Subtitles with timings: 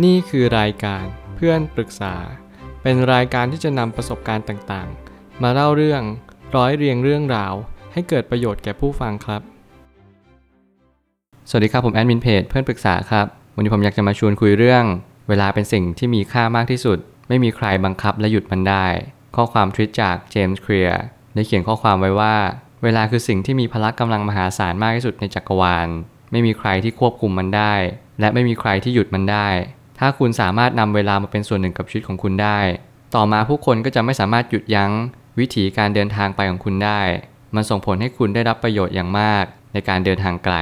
[0.00, 1.04] นี่คือรายการ
[1.36, 2.14] เพื่อนปรึกษา
[2.82, 6.02] เป็นรายการที่จะนำประสบการณ์ต่างๆ มาเล่าเรื่อง
[6.56, 7.54] ร้อยเรียงเรื่องราว
[7.92, 9.42] ให้เกิดประโยชน์แก่ผู้ฟังครับ
[11.48, 13.26] สวัสดีครับ ผมแอดมินเพจเพื่อนปรึกษาครับ
[13.56, 14.84] วันนี้ผมอยากจะมาชวนคุยเรื่อง
[15.28, 16.98] เวลาเป็นสิ่งที่มีค่ามากที่สุด
[17.28, 18.86] ไม่มีใครบังคับและหยุดมันได้
[19.36, 21.02] ข้อความทวิตจากเจมส์เคลียร์
[21.34, 22.36] ได้เขียนข้อความไว้ว่า
[22.82, 25.88] เวลาคือสิ่งที่มีพละกำลังมหาศาลมากที่สุดในจักรวาล
[26.32, 27.74] ไม่มีใครที่ควบคุมมันได้
[28.20, 29.48] และไม่มีใครที่หยุดมันได้
[30.04, 32.58] ถ้าคุณสามารถนำเวลามาเป็นส่วนหนึ่งกับชีวิตของคุณได้
[33.14, 34.92] ต่อมาผู้คนก็จะไม่สามารถหยุดยั้ง
[35.38, 37.00] วิถีการเดินทางไปของคุณได้
[37.54, 40.56] มันส่งผลให้คุณได้รับประโยชน์อย่างมากในการเดินทางไกล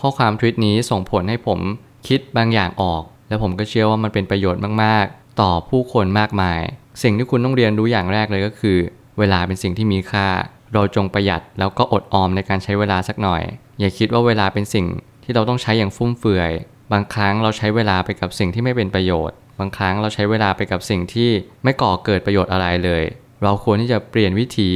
[0.00, 1.60] ข้อความทวิตนี้ส่งผลให้ผม
[2.08, 6.60] คิดบางอย่างออก และผมก็เชื่อว่ามันเป็นประโยชน์มาก ๆ ต่อผู้คนมากมาย
[7.02, 8.78] สิ่งที่คุณต้องเรียนรู้อย่างแรกเลยก็คือ
[9.18, 10.26] เวลาเป็นสิ่งที่มีค่า
[10.72, 13.42] เราจงประหยัดแล้วก็อดออมในการใช้เวลาสักหน่อย
[13.78, 14.86] อย่าคิดว่าเวลาเป็นสิ่ง
[15.24, 16.52] ที่เราต้องใช้อย่างฟุ่มเฟือย
[16.92, 21.30] บางครั้งเราใช้เวลาไปกับสิ่งที่ไม่เป็นประโยชน์ บางครั้งเราใช้เวลาไปกับสิ่งที่
[21.64, 23.02] ไม่ก่อเกิดประโยชน์อะไรเลย
[23.42, 24.70] เราควรที่จะเปลี่ยนวิถี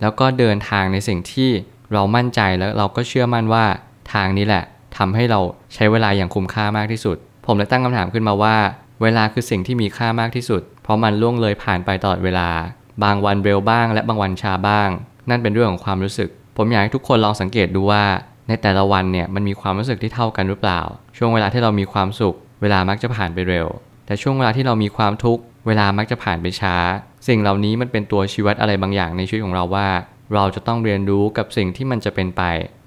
[0.00, 1.50] แล้วก็เดินทางในสิ่งที่
[1.92, 3.64] เรามั่นใจแล้วเราก็เชื่อมั่นว่า
[4.12, 4.64] ทางนี้แหละ
[4.96, 5.40] ทำให้เรา
[5.74, 8.56] ใช้เวลาอย่างคุ้มค่ามากที่สุด ผมเลยตั้งคำถามขึ้นมาว่า
[9.02, 12.48] เวลาคือสิ่งที่มีค่ามากที่สุด เพราะมันล่วงเลยผ่านไปตลอดเวลา
[13.04, 14.88] บางวันเร็วบ้าง และบางวันช้าบ้าง
[15.30, 18.04] นั่นเป็นเรื่องของความรู้สึก ผมอยากให้ทุกคนลองสังเกตดูว่า
[18.48, 20.80] ในแต่ละวันเนี่ยมันมีความรู้สึกที่เท่ากันหรือเปล่า
[21.16, 23.66] ช่วงเวลาที่เรามีความสุข เวลามักจะผ่านไปเร็ว
[24.06, 26.76] แต่ช่วงเวลาที่เรามีความทุกข์เวลามักจะผ่านไปช้า
[27.28, 29.88] สิ่งเหล่านี้มันเป็นตัวชี้วัดอะไรบางอย่างในชีวิตของเราว่า
[30.34, 32.42] เราจะต้องเรียนรู้กับสิ่งที่มันจะเป็นไป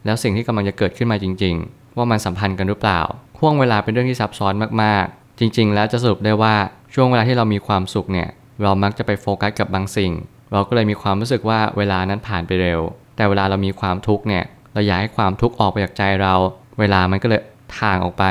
[0.05, 3.01] แล้วสิ่งที่กำลังจะเกิดขึ้นมาจริง ๆ ว่ามันสัมพันธ์กันหรือเปล่า
[3.39, 6.55] ห่วงเวลาเป็นเรื่องที่ซับซ้อนมากๆ จริง ๆ แล้วจะสรุปได้ว่า
[6.93, 8.29] ช่วงเวลาที่เรามีความสุขเนี่ย
[8.61, 10.11] เรามักจะไปโฟกัสกับบางสิ่ง
[10.51, 12.81] เราก็เลยมีความรู้สึกว่าเวลานั้นผ่านไปเร็ว
[13.15, 14.43] แต่เวลาเรามีความทุกข์เนี่ย
[14.75, 16.33] เราอยากให้ความทุกข์ออกไปจากใจเรา
[16.79, 17.41] เวลามันก็เลย
[17.79, 18.25] ทางออกไป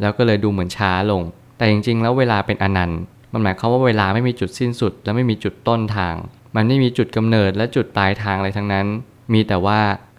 [0.00, 1.22] แล้วก็เลยดูเหมือนช้าลง
[1.58, 3.00] แต่จริงๆ แล้วเวลาเป็นอนันต์
[3.32, 6.14] มันหมายความว่าเวลาไม่มีจุดสิ้นสุด และไม่มีจุดต้นทาง
[6.56, 8.86] มันไม่มีจุดกำเนิดและจุดปลายทางอะไรทั้งนั้น
[9.32, 9.78] มีแต่ว่า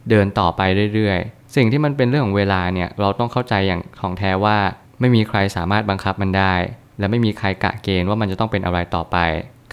[0.09, 0.61] เดินต่อไป
[0.93, 4.57] เรื่อยๆ สิ่งที่มันเป็นเรื่องของเวลาเนี่ยเราต้องเข้าใจอย่างของแท้ว่า
[4.99, 6.53] ไม่มีใครสามารถบังคับมันได้
[6.99, 9.17] และไม่มีใครกะเกณฑ์ว่ามันจะต้องเป็นอะไรต่อไป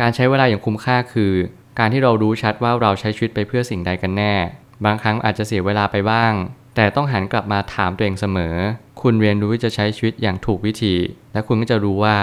[0.00, 1.32] การใช้เวลาอย่างคุ้มค่าคือ
[1.78, 4.34] การที่เรารู้ชัดว่าเราใช้ชีวิตไปเพื่อสิ่งใดกันแน่
[4.84, 6.32] บางครั้งอาจจะเสียเวลาไปบ้าง
[6.76, 8.54] แต่ต้องหันกลับมาถามตัวเองเสมอ
[9.02, 10.94] คุณเรียนรู้ที่จะใช้ชีวิตอย่างถูกวิธี
[11.32, 12.16] และคุณก็จะรู้ว่า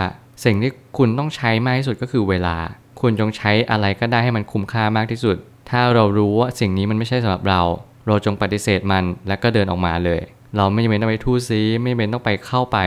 [0.46, 2.58] สิ่งที่คุณต้องใช้มากที่สุดก็คือเวลา
[3.02, 5.38] คุณจงใช้อะไรก็ได้ให้มันคุ้มค่ามากที่สุด
[5.69, 7.62] ถ้าเรารู้ว่าสิ่งนี้มันไม่ใช่สำหรับเรา
[8.08, 10.22] เราจงปฏิเสธมันและก็เดินออกมาเลย
[10.58, 12.78] เราไม่จำเป็นต้องไปทู่ซีไม่จำเป็นต้องไปเข้าไป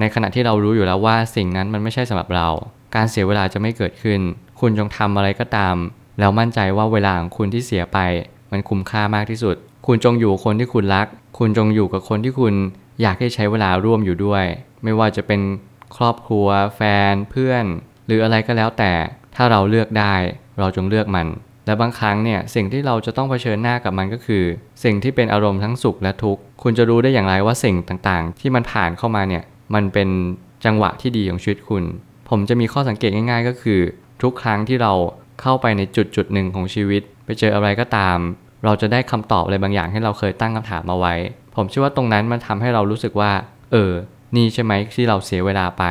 [0.00, 2.48] ในขณะที่เรารู้อยู่แล้วว่าสิ่งนั้นมันไม่ใช่สำหรับเรา
[2.94, 4.20] การเสียเวลาจะไม่เกิดขึ้น
[4.60, 5.76] คุณจงทำอะไรก็ตาม
[6.18, 7.98] แล้วมั่นใจว่าเวลาของคุณที่เสียไป
[8.52, 9.56] มันคุ้มค่ามากที่สุด
[9.86, 11.06] คุณจงอยู่คนที่คุณรัก
[11.38, 12.54] คุณจงอยู่กับคนที่คุณ
[13.02, 14.44] อยากให้ใช้เวลาร่วมอยู่ด้วย
[14.84, 15.40] ไม่ว่าจะเป็น
[15.96, 16.46] ครอบครัว
[16.76, 16.80] แฟ
[17.12, 17.64] น เพื่อน
[18.06, 18.92] หรืออะไรก็แล้วแต่
[19.36, 20.14] ถ้าเราเลือกได้
[20.58, 21.26] เราจงเลือกมัน
[21.66, 24.44] และบางครั้งเนี่ยสิ่งที่เราจะต้องเผชิญหน้ากับมันก็คือ
[24.84, 29.44] สิ่งที่เป็นอารมณ์ทั้งสุขและทุกข์ คุณจะรู้ได้อย่างไรว่าสิ่งต่างๆ ที่มันผ่านเข้ามาเนี่ย
[29.74, 30.08] มันเป็น
[30.64, 31.84] จังหวะที่ดีของชีวิตคุณ
[32.28, 33.80] ผมจะมีข้อสังเกตง่าย ๆ ก็คือ
[34.22, 34.92] ทุกครั้งที่เรา
[35.40, 38.18] เข้าไปในจุดจุดหนึ่งของชีวิต ไปเจออะไรก็ตาม
[38.64, 41.14] เราจะได้คำตอบอะไรบางอย่างให้เราเคยตั้งคำถามมาไว้
[41.56, 43.32] ผมเชื่อว่าตรงนั้นมันทำให้เรารู้สึกว่า
[43.72, 43.92] เออ
[44.36, 45.84] นี่ใช่ไหมที่เราเสียเวลาไป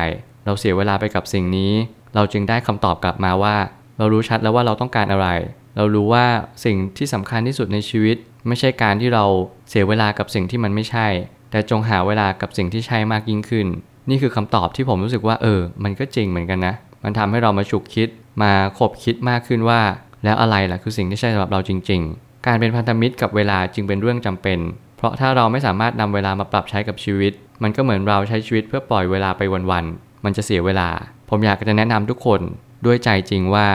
[0.46, 1.72] เราเสียเวลาไปกับสิ่งนี้
[2.14, 3.56] เราจึงได้คำตอบกลับมาว่า
[3.98, 5.28] เรารู้ชัดแล้วว่าเราต้องการอะไร
[5.76, 6.24] เรารู้ว่า
[6.64, 8.16] สิ่งที่สำคัญที่สุดในชีวิต
[8.48, 9.24] ไม่ใช่การที่เรา
[9.70, 11.06] เสียเวลากับสิ่งที่มันไม่ใช่
[11.50, 13.66] แต่จงหาเวลากับสิ่งที่ใช่มากยิ่งขึ้น
[14.10, 16.74] นี่คือคำตอบที่ผมรู้สึกว่า เออ มันก็จริงเหมือนกันนะ
[17.04, 18.08] มันทำให้เรามาฉุกคิด
[18.42, 19.80] มาคบคิดมากขึ้นว่า
[20.24, 24.58] แล้วอะไรล่ะคือสิ่งที่ใช่สำหรับเราจริง ๆ การเป็นพันธมิตรกับเวลาจึงเป็นเรื่องจำเป็น
[24.96, 30.88] เพราะถ้าเราไม่สามารถนำเวลามาปรับใช้กับชีวิต มันก็เหมือนเราใช้ชีวิตเพื่อปล่อยเวลาไปวันๆ มันจะเสียเวลา
[31.30, 32.40] ผมอยากจะแนะนำทุกคน
[32.86, 33.66] ด้วยใจจริงว่า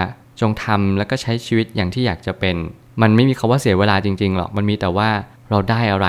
[0.41, 2.55] จงทำแล้วก็ใช้ชีวิตอย่างที่อยากจะเป็น
[3.01, 5.09] มันไม่มีคาว่าเสียเวลาจริงๆหรอก มันมีแต่ว่า
[5.49, 6.07] เราได้อะไร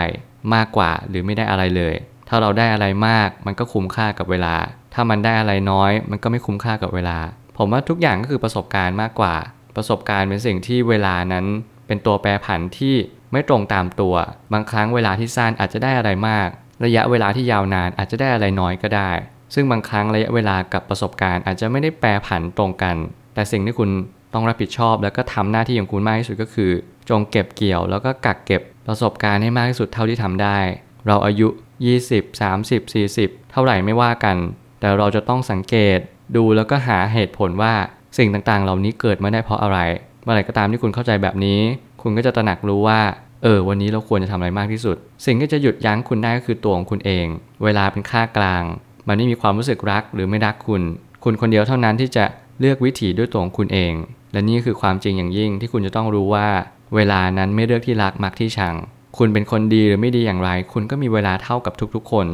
[0.55, 1.95] มากกว่าหรือไม่ได้อะไรเลย
[2.29, 4.55] ถ้าเราได้อะไรมากมันก็คุ้มค่ากับเวลา
[4.95, 7.19] ถ้ามันได้อะไรน้อย มันก็ไม่คุ้มค่ากับเวลา
[7.59, 9.35] ผมว่าทุกอย่างก็คือประสบการณ์มากกว่า
[9.81, 11.47] ประสบการณ์เป็นสิ่งที่เวลานั้น
[11.87, 12.97] เป็นตัวแปรผันที่
[13.33, 14.15] ไม่ตรงตามตัว
[14.53, 16.49] บางครั้งเวลาที่สั้นอาจจะได้อะไรมาก
[16.85, 19.11] ระยะเวลาที่ยาวนานอาจจะได้อะไรน้อยก็ได้
[19.55, 22.97] ซึ่งบางครั้งระยะเวลากับประสบการณ์อาจจะไม่ได้แปรผันตรงกัน
[23.35, 23.91] แต่สิ่งที่คุณ
[24.35, 26.71] ต้องรับผิดชอบ แล้วก็ทำหน้าที่ของคุณมากที่สุดก็คือ
[27.11, 30.59] จงเก็บเกี่ยว แล้วก็กักเก็บประสบการณ์ให้มากที่สุดเท่าที่ทำได้
[31.07, 31.49] เราอายุ
[31.95, 34.37] 20 30 40 เท่าไหร่ไม่ว่ากัน
[34.81, 35.99] แต่เราจะต้องสังเกต
[36.37, 37.75] ดูแล้วก็หาเหตุผลว่า
[38.19, 39.79] สิ่งต่างๆ เหล่านี้เกิดมาได้เพราะอะไร
[40.23, 41.61] เมื่อไหร่ก็ตามที่คุณเข้าใจแบบนี้
[42.03, 43.01] คุณก็จะตระหนักรู้ว่า
[43.43, 44.97] เออ วันนี้เราควรจะทำอะไรมากที่สุด
[45.27, 47.27] สิ่งที่จะหยุดยั้งคุณได้ก็คือตัวของคุณเอง
[47.65, 48.63] เวลาเป็นค่ากลาง
[49.09, 50.83] มันไม่มีความรู้สึกรักหรือไม่รักคุณ
[51.25, 52.25] คุณคนเดียวเท่านั้นที่จะ
[52.61, 53.93] เลือกวิถีด้วยตัวของคุณเอง
[54.33, 56.49] และนี่คือความจริงอย่างยิ่งที่คุณจะต้องรู้ว่า
[56.95, 58.75] เวลานั้นไม่เลือกที่รักมักที่ชัง
[59.19, 62.27] คุณเป็นคนดีหรือไม่ดีอย่างไร คุณก็มีเวลาเท่ากับทุกๆ คน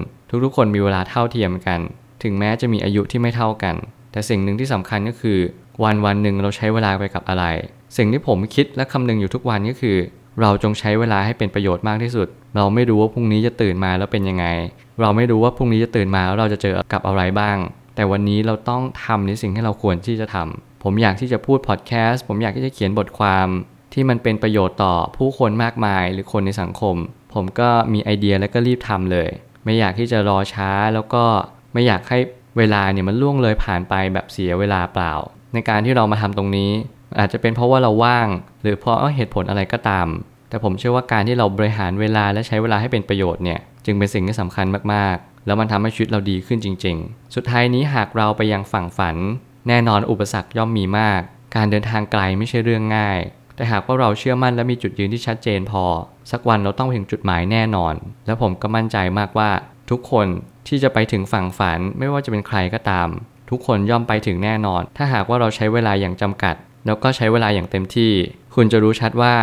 [0.44, 1.80] ทุกๆ คนมีเวลาเท่าเทียมกัน
[2.22, 3.76] ถึงแม้จะมีอายุที่ไม่เท่ากัน
[4.12, 5.38] แต่สิ่งหนึ่งที่สำคัญก็คือ
[5.84, 7.44] วันวันหนึ่งเราใช้เวลาไปกับอะไร
[7.96, 9.96] สิ่งที่ผมคิดและคำนึงอยู่ทุกวันก็คือ
[10.40, 14.46] เราจงใช้เวลาให้เป็นประโยชน์มากที่สุด เราไม่รู้ว่าพรุ่งนี้จะตื่นมาแล้วเป็นยังไง
[15.00, 17.56] เราไม่รู้ว่าพรุ่งนี้จะตื่นมาแล้วเราจะเจอกับอะไรบ้าง
[17.96, 23.48] แต่วันนี้เราต้องทำในสิ่งที่เราควรที่จะทำผมอยากที่จะพูดพอดแคสต์ผมอยากที่จะเขียนบทความ
[23.94, 26.96] ที่มันเป็นประโยชน์ต่อผู้คนมากมายหรือคนในสังคม
[27.34, 29.28] ผมก็มีไอเดียแล้วก็รีบทำเลย
[29.64, 31.24] ไม่อยากที่จะรอช้าแล้วก็
[31.72, 32.18] ไม่อยากให้
[32.58, 35.14] เวลาเนี่ยมันล่วงเลยผ่านไปแบบเสียเวลาเปล่า
[35.54, 36.70] ในการที่เรามาทำตรงนี้
[37.18, 38.28] อาจจะเป็นเพราะว่าเราว่าง
[38.62, 40.08] หรือเพราะเหตุผลอะไรก็ตาม
[40.48, 49.16] แต่ผมเชื่อว่าการที่เราบริหารเวลาและใช้เวลาให้เป็นประโยชน์เนี่ยจึงเป็นสิ่งที่สำคัญมากๆ แล้วมันทำให้ชีวิตเราดีขึ้นจริง ๆ สุดท้ายนี้หากเราไปยังฝั่งฝัน
[49.68, 51.20] แน่นอนอุปสรรคย่อมมีมาก
[51.56, 53.18] การเดินทางไกลไม่ใช่เรื่องง่าย
[53.56, 55.84] แต่หากว่าเราเชื่อมั่นและมีจุดยืนที่ชัดเจนพอ
[56.30, 57.94] สักวันเราต้องไปถึงจุดหมายแน่นอน
[58.26, 59.50] และผมก็มั่นใจมากว่า
[59.90, 60.26] ทุกคน
[60.68, 63.08] ที่จะไปถึงฝั่งฝันไม่ว่าจะเป็นใครก็ตาม
[63.50, 66.54] ทุกคนย่อมไปถึงแน่นอน ถ้าหากว่าเราใช้เวลาอย่างจำกัด
[66.86, 68.12] แล้วก็ใช้เวลาอย่างเต็มที่
[68.54, 69.34] คุณจะรู้ชัดว่า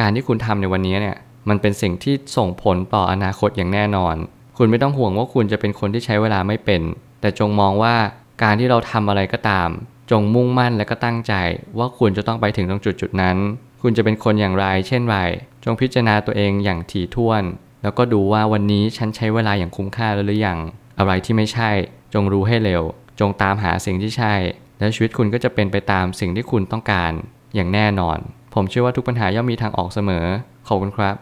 [0.00, 1.16] การที่คุณทำในวันนี้เนี่ย
[1.48, 4.16] มันเป็นสิ่งที่ส่งผลต่ออนาคตอย่างแน่นอน
[4.58, 6.82] คุณไม่ต้องห่วงว่าคุณจะเป็นคนที่ใช้เวลาไม่เป็น
[7.20, 7.94] แต่จงมองว่า
[8.42, 9.68] การที่เราทำอะไรก็ตาม
[10.10, 11.32] จงมุ่งมั่นและก็ตั้งใจ
[11.78, 13.36] ว่าคุณจะต้องไปถึงตรงจุดจุดนั้น
[13.82, 15.18] คุณจะเป็นคนอย่างไร เช่นไร
[15.64, 17.42] จงพิจารณาตัวเองอย่างถี่ถ้วน
[17.82, 20.58] แล้วก็ดูว่าวันนี้ฉันใช้เวลาอย่างคุ้มค่าแล้วหรือยัง
[20.98, 21.70] อะไรที่ไม่ใช่
[22.14, 22.82] จงรู้ให้เร็ว
[23.20, 24.34] จงตามหาสิ่งที่ใช่
[24.78, 27.12] และชีวิตคุณก็จะเป็นไปตามสิ่งที่คุณต้องการ
[27.54, 28.18] อย่างแน่นอน
[28.54, 30.26] ผมเชื่อว่าทุกปัญหาย่อมมีทางออกเสมอ
[30.68, 31.16] ขอบคุณครับ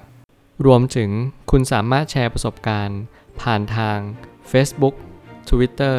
[0.67, 1.11] รวมถึง
[1.51, 3.01] คุณสามารถแชร์ประสบการณ์
[3.41, 3.99] ผ่านทาง
[4.51, 4.95] Facebook
[5.49, 5.97] Twitter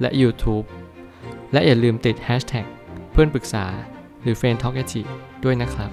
[0.00, 0.66] และ YouTube
[1.52, 2.66] และอย่าลืมติด Hashtag
[3.12, 3.66] เพื่อนปรึกษา
[4.22, 4.84] หรือ f r ร e n d t a l k a
[5.44, 5.90] ด้วยนะครับ